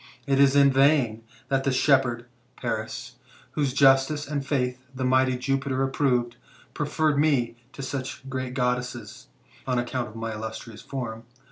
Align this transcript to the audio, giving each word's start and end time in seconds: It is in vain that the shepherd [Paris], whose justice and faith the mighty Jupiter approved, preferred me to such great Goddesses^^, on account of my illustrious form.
It 0.25 0.39
is 0.39 0.55
in 0.55 0.71
vain 0.71 1.21
that 1.49 1.63
the 1.63 1.71
shepherd 1.71 2.25
[Paris], 2.55 3.17
whose 3.51 3.71
justice 3.71 4.27
and 4.27 4.43
faith 4.43 4.79
the 4.95 5.05
mighty 5.05 5.37
Jupiter 5.37 5.83
approved, 5.83 6.37
preferred 6.73 7.19
me 7.19 7.55
to 7.73 7.83
such 7.83 8.27
great 8.27 8.55
Goddesses^^, 8.55 9.25
on 9.67 9.77
account 9.77 10.07
of 10.07 10.15
my 10.15 10.33
illustrious 10.33 10.81
form. 10.81 11.25